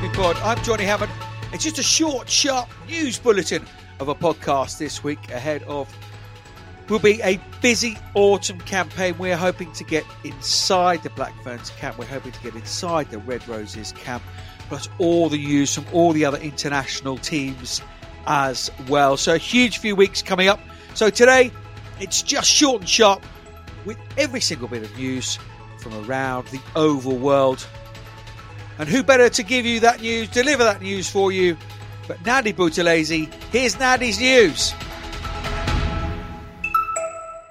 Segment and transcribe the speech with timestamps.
[0.00, 0.36] Rugby Pod.
[0.36, 1.12] I'm Johnny Hammond.
[1.52, 3.66] It's just a short, sharp news bulletin
[3.98, 5.94] of a podcast this week ahead of
[6.88, 9.18] will be a busy autumn campaign.
[9.18, 11.98] We're hoping to get inside the Black Ferns camp.
[11.98, 14.22] We're hoping to get inside the Red Roses camp,
[14.68, 17.82] plus all the news from all the other international teams
[18.26, 19.18] as well.
[19.18, 20.60] So a huge few weeks coming up.
[20.94, 21.50] So today
[22.00, 23.22] it's just short and sharp
[23.84, 25.38] with every single bit of news
[25.78, 27.66] from around the oval world.
[28.80, 31.54] And who better to give you that news, deliver that news for you,
[32.08, 33.30] but Nandi Buthelezi.
[33.52, 34.72] Here's Nandi's news.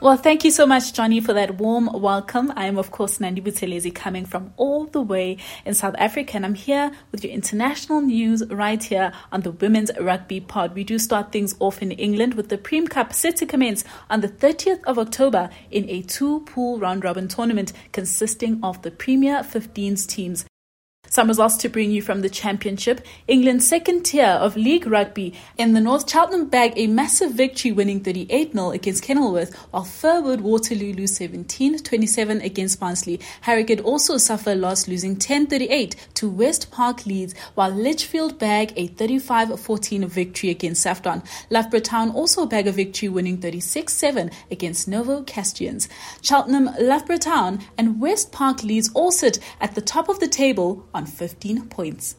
[0.00, 2.52] Well, thank you so much, Johnny, for that warm welcome.
[2.54, 6.46] I am, of course, Nandi Buthelezi, coming from all the way in South Africa, and
[6.46, 10.76] I'm here with your international news right here on the Women's Rugby Pod.
[10.76, 14.20] We do start things off in England with the Prem Cup set to commence on
[14.20, 19.42] the 30th of October in a two pool round robin tournament consisting of the Premier
[19.42, 20.46] 15s teams.
[21.08, 23.06] Some results to bring you from the Championship.
[23.28, 28.00] England's second tier of League Rugby in the North Cheltenham bag a massive victory winning
[28.00, 33.20] 38 0 against Kenilworth, while Firwood Waterloo lose 17 27 against Barnsley.
[33.42, 38.72] Harrogate also suffer a loss losing 10 38 to West Park Leeds, while Lichfield bag
[38.76, 41.24] a 35 14 victory against Safdon.
[41.50, 45.88] Loughborough Town also bag a victory winning 36 7 against Novocastrians.
[46.22, 50.86] Cheltenham, Loughborough Town, and West Park Leeds all sit at the top of the table
[50.96, 52.16] on 15 points.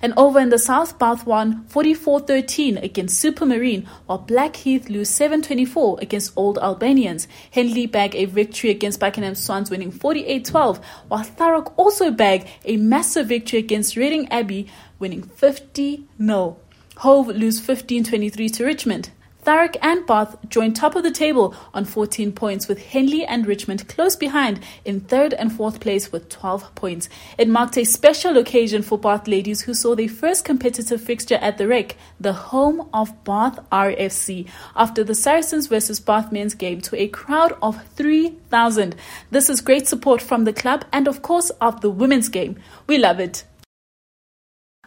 [0.00, 6.32] And over in the South, Bath won 44-13 against Supermarine, while Blackheath lose 7-24 against
[6.36, 7.26] Old Albanians.
[7.50, 13.26] Henley bag a victory against Buckingham Swans, winning 48-12, while Thurrock also bag a massive
[13.26, 14.68] victory against Reading Abbey,
[15.00, 16.56] winning 50-0.
[16.98, 19.10] Hove lose 15-23 to Richmond.
[19.48, 23.88] Thurrock and Bath joined top of the table on 14 points, with Henley and Richmond
[23.88, 27.08] close behind in third and fourth place with 12 points.
[27.38, 31.56] It marked a special occasion for Bath ladies who saw their first competitive fixture at
[31.56, 37.00] the Rec, the home of Bath RFC, after the Saracens versus Bath men's game to
[37.00, 38.96] a crowd of 3,000.
[39.30, 42.58] This is great support from the club and, of course, of the women's game.
[42.86, 43.44] We love it.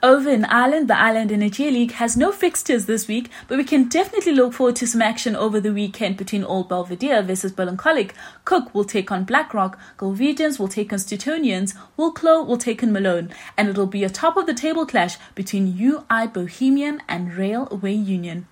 [0.04, 3.88] Over in Ireland, the Ireland Energy League has no fixtures this week, but we can
[3.88, 8.10] definitely look forward to some action over the weekend between Old Belvedere versus Ballincollig.
[8.44, 13.30] Cooke will take on Blackrock, Galwegians will take on Suttonians, Wicklow will take on Malone,
[13.56, 18.48] and it'll be a top of the table clash between UL Bohemian and Railway Union.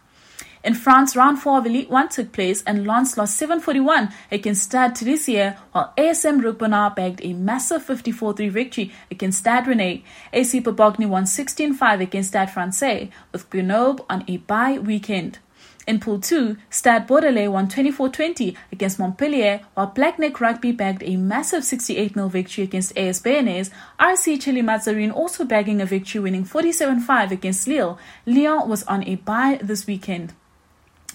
[0.61, 4.91] In France, round 4 of Elite 1 took place and Lons lost 741 against Stade
[4.91, 10.03] Toulousain, while ASM Romagnat bagged a massive 54-3 victory against Stade Rennais.
[10.33, 15.39] AC Bobigny won 16-5 against Stade Francais, with Grenoble on a bye weekend.
[15.87, 21.63] In Pool 2, Stade Bordelais won 24-20 against Montpellier, while Blagnac Rugby bagged a massive
[21.63, 23.71] 68-0 victory against AS Bayonnaise.
[23.97, 27.97] RC Chilly Mazarin also bagging a victory winning 47-5 against Lille.
[28.25, 30.33] Lyon was on a bye this weekend.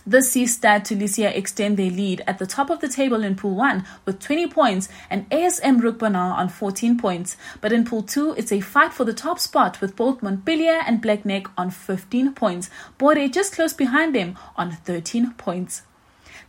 [0.06, 3.54] This sees Stade Toulousain extend their lead at the top of the table in Pool
[3.54, 7.38] 1 with 20 points and ASM Romagnat on 14 points.
[7.62, 11.02] But in Pool 2, it's a fight for the top spot with both Montpellier and
[11.02, 12.68] Blagnac on 15 points.
[12.98, 15.82] Bordeaux just close behind them on 13 points.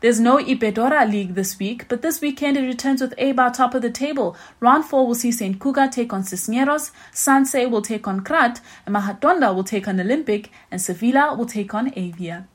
[0.02, 3.82] There's no Iberdrola League this week, but this weekend it returns with Eibar top of
[3.82, 4.36] the table.
[4.60, 5.58] Round 4 will see St.
[5.58, 10.52] Cugat take on Cisneros, Sanse will take on CRAT, and Majadahonda will take on Olympic,
[10.70, 12.50] and Sevilla will take on Avia.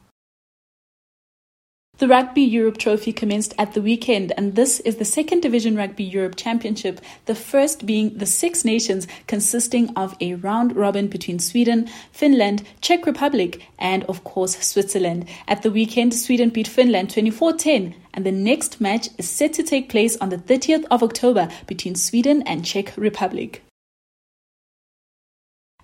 [2.00, 6.02] The Rugby Europe Trophy commenced at the weekend, and this is the second Division Rugby
[6.02, 11.90] Europe Championship, the first being the Six Nations, consisting of a round robin between Sweden,
[12.10, 15.28] Finland, Czech Republic, and of course Switzerland.
[15.46, 19.62] At the weekend, Sweden beat Finland 24 10, and the next match is set to
[19.62, 23.62] take place on the 30th of October between Sweden and Czech Republic.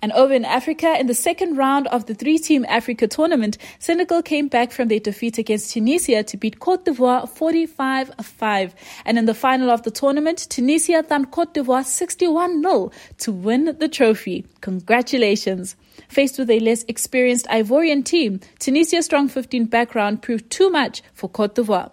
[0.02, 4.22] And over in Africa, in the second round of the three team Africa tournament, Senegal
[4.22, 8.74] came back from their defeat against Tunisia to beat Cote d'Ivoire 45 5.
[9.04, 13.76] And in the final of the tournament, Tunisia thumped Cote d'Ivoire 61 0 to win
[13.78, 14.44] the trophy.
[14.60, 15.76] Congratulations.
[16.08, 21.28] Faced with a less experienced Ivorian team, Tunisia's strong 15 background proved too much for
[21.28, 21.90] Cote d'Ivoire.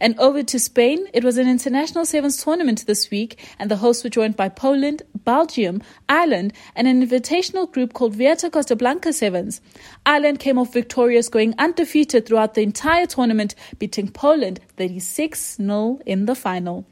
[0.00, 4.04] And over to Spain, it was an international sevens tournament this week, and the hosts
[4.04, 9.60] were joined by Poland, Belgium, Ireland, and an invitational group called Vuelta Costa Blanca Sevens.
[10.04, 16.26] Ireland came off victorious, going undefeated throughout the entire tournament, beating Poland 36 0 in
[16.26, 16.86] the final.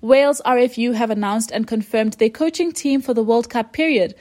[0.00, 4.14] Wales RFU have announced and confirmed their coaching team for the World Cup period.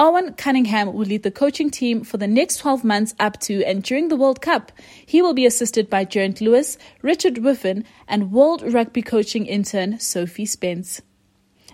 [0.00, 3.84] Ioan Cunningham will lead the coaching team for the next 12 months up to and
[3.84, 4.72] during the World Cup.
[5.06, 10.44] He will be assisted by Geraint Lewis, Richard Whiffen, and World Rugby coaching intern Sophie
[10.44, 11.02] Spence.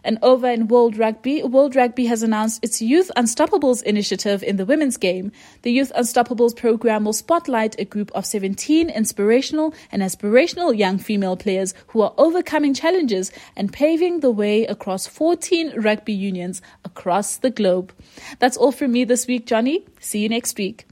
[0.05, 4.65] And over in World Rugby, World Rugby has announced its Youth Unstoppables initiative in the
[4.65, 5.33] women's game.
[5.63, 11.37] The Youth Unstoppables program will spotlight a group of 17 inspirational and aspirational young female
[11.37, 17.51] players who are overcoming challenges and paving the way across 14 rugby unions across the
[17.51, 17.93] globe.
[18.39, 19.85] That's all from me this week, Johnny.
[20.01, 20.87] See you next week.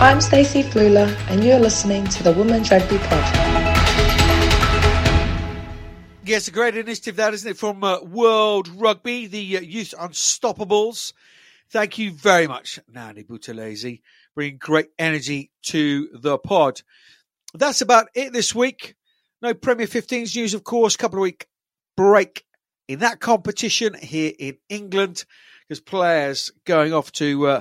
[0.00, 3.47] I'm Stacey Flula, and you're listening to the Women's Rugby Pod.
[6.28, 11.14] Yes, a great initiative that, isn't it, from uh, World Rugby, the uh, Youth Unstoppables.
[11.70, 14.02] Thank you very much, Nandi Buthelezi,
[14.34, 16.82] bringing great energy to the pod.
[17.54, 18.94] That's about it this week.
[19.40, 20.96] No Premier 15s news, of course.
[20.96, 21.46] Couple of week
[21.96, 22.44] break
[22.88, 25.24] in that competition here in England
[25.66, 27.60] because players going off to uh,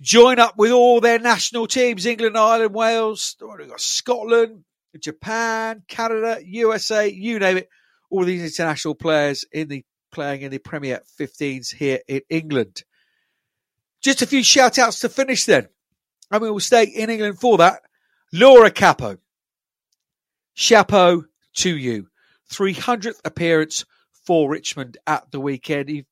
[0.00, 3.36] join up with all their national teams England, Ireland, Wales,
[3.78, 4.62] Scotland,
[5.00, 7.68] Japan, Canada, USA, you name it.
[8.10, 12.84] All these international players in the playing in the Premier 15s here in England.
[14.00, 15.68] Just a few shout outs to finish then.
[16.30, 17.82] And we'll stay in England for that.
[18.32, 19.18] Laura Capo.
[20.54, 21.24] Chapeau
[21.56, 22.08] to you.
[22.52, 23.84] 300th appearance
[24.24, 25.88] for Richmond at the weekend.
[25.90, 26.06] You've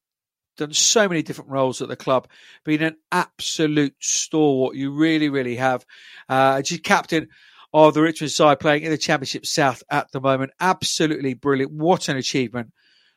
[0.57, 2.29] done so many different roles at the club,
[2.65, 4.77] been an absolute stalwart.
[4.77, 5.85] You really, really have.
[6.29, 7.29] Uh, she's captain
[7.73, 10.53] of the Richmond side playing in the Championship South at the moment.
[10.61, 11.73] Absolutely brilliant.
[11.73, 12.73] What an achievement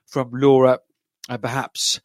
[0.06, 0.80] from Laura.
[1.28, 2.00] And perhaps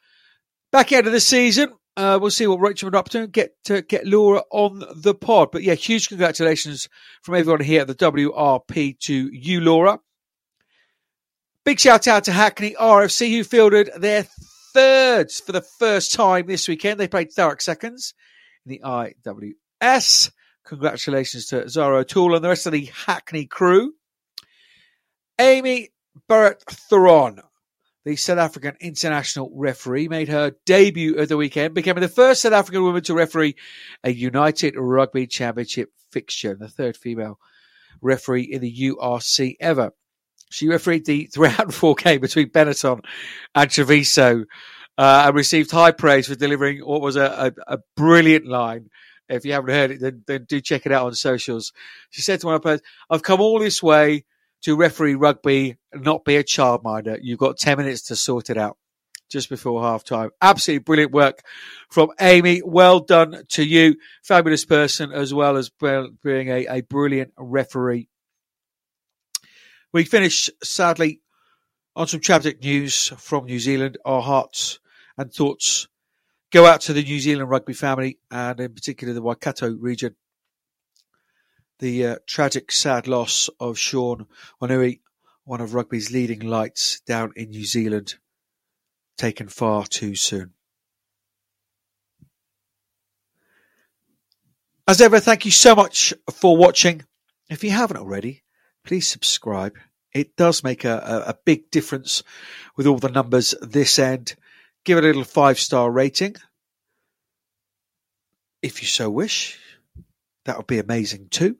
[0.73, 3.52] back end of the season, uh, we'll see what Richmond are up to and get
[3.64, 5.50] to get Laura on the pod.
[5.52, 6.88] But yeah, huge congratulations
[7.23, 10.00] from everyone here at the WRP to you, Laura.
[11.64, 14.26] Big shout out to Hackney RFC who fielded their
[14.73, 16.99] thirds for the first time this weekend.
[16.99, 18.14] They played Thurrock seconds
[18.64, 20.31] in the IWS.
[20.70, 23.93] Congratulations to Zara O'Toole and the rest of the Hackney crew.
[25.37, 25.88] Aimee
[26.28, 27.40] Barrett Theron,
[28.05, 32.52] the South African international referee, made her debut of the weekend, becoming the first South
[32.52, 33.56] African woman to referee
[34.05, 37.40] a United Rugby Championship fixture, the third female
[38.00, 39.90] referee in the URC ever.
[40.52, 41.28] She refereed the
[41.73, 43.05] four game between Benetton
[43.56, 44.44] and Treviso
[44.96, 48.88] uh, and received high praise for delivering what was a, a, a brilliant line
[49.31, 51.73] if you haven't heard it, then, then do check it out on socials.
[52.11, 54.25] She said to one of her I've come all this way
[54.62, 57.19] to referee rugby, not be a childminder.
[57.23, 58.77] You've got 10 minutes to sort it out
[59.31, 60.31] just before half time.
[60.43, 61.43] Absolutely brilliant work
[61.88, 62.62] from Aimee.
[62.65, 63.97] Well done to you.
[64.23, 68.09] Fabulous person as well as being a, a brilliant referee.
[69.93, 71.21] We finish, sadly,
[71.97, 73.99] on some tragic news from New Zealand.
[74.05, 74.79] Our hearts
[75.17, 75.88] and thoughts
[76.50, 80.17] go out to the New Zealand rugby family and in particular the Waikato region.
[81.79, 84.26] The uh, tragic, sad loss of Sean
[84.61, 85.00] Wainui,
[85.44, 88.17] one of rugby's leading lights down in New Zealand,
[89.17, 90.52] taken far too soon.
[94.87, 97.05] As ever, thank you so much for watching.
[97.49, 98.43] If you haven't already,
[98.85, 99.76] please subscribe.
[100.12, 102.25] It does make a, a, a big difference
[102.76, 104.35] with all the numbers this end
[104.85, 106.37] give it a little five star rating.
[108.62, 109.59] If you so wish,
[110.45, 111.57] that would be amazing too.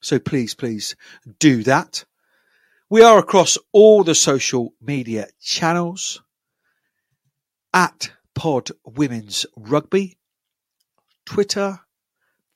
[0.00, 0.96] So please, please
[1.38, 2.04] do that.
[2.90, 6.20] We are across all the social media channels
[7.72, 10.18] at Pod Women's Rugby,
[11.24, 11.80] Twitter,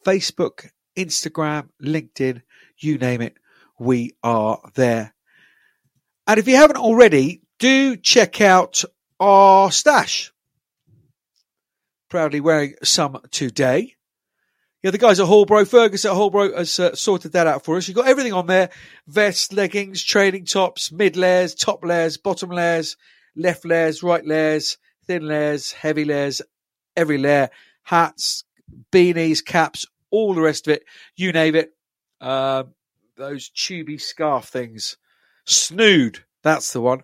[0.05, 2.43] Facebook, Instagram, LinkedIn,
[2.79, 3.37] you name it,
[3.79, 5.15] we are there.
[6.27, 8.85] And if you haven't already, do check out
[9.21, 10.33] our stash.
[12.09, 13.95] Proudly wearing some today.
[14.83, 17.89] Yeah, the guys at Hallbro, Fergus at Hallbro has uh, sorted that out for us.
[17.89, 18.71] You've got everything on there.
[19.09, 22.97] vests, leggings, training tops, mid layers, top layers, bottom layers,
[23.35, 26.43] left layers, right layers, thin layers, heavy layers,
[26.97, 27.51] every layer,
[27.83, 28.45] hats,
[28.93, 30.85] beanies, caps, all the rest of it.
[31.17, 31.73] You name it.
[32.21, 32.65] Uh,
[33.17, 34.97] those tubey scarf things.
[35.47, 37.03] Snood, that's the one.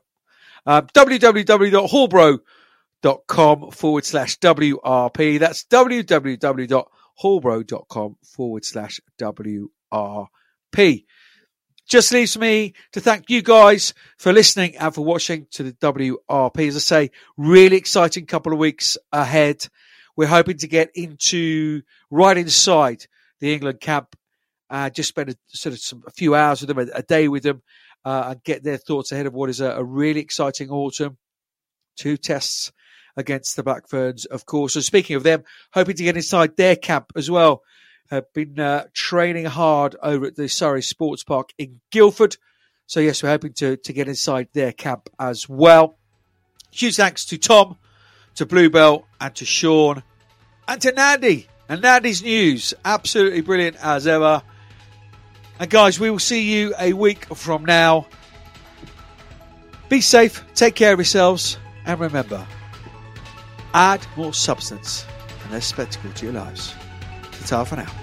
[0.67, 5.39] Um, www.hallbro.com forward slash WRP.
[5.39, 11.05] That's www.hallbro.com forward slash WRP.
[11.89, 16.69] Just leaves me to thank you guys for listening and for watching to the WRP.
[16.69, 19.67] As I say, really exciting couple of weeks ahead.
[20.17, 23.07] We're hoping to get into right inside
[23.41, 24.15] the England camp.
[24.71, 27.29] Uh, just spend a, sort of some, a few hours with them, a, a day
[27.29, 27.63] with them,
[28.05, 31.19] uh, and get their thoughts ahead of what is a, a, really exciting autumn.
[31.97, 32.73] Two tests
[33.17, 34.75] against the Black Ferns, of course.
[34.75, 37.63] So speaking of them, hoping to get inside their camp as well.
[38.11, 42.37] Have been uh, training hard over at the Surrey Sports Park in Guildford.
[42.87, 45.97] So yes, we're hoping to to get inside their camp as well.
[46.71, 47.79] Huge thanks to Tom,
[48.35, 50.03] to Bluebell, and to Sean,
[50.69, 52.75] and to Nandi and Nandi's news.
[52.85, 54.43] Absolutely brilliant as ever.
[55.59, 58.07] And guys, we will see you a week from now.
[59.89, 62.47] Be safe, take care of yourselves, and remember,
[63.75, 65.05] add more substance
[65.43, 66.75] and less spectacle to your lives.
[67.47, 68.02] Ta for now.